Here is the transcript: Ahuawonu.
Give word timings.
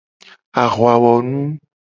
Ahuawonu. 0.63 1.41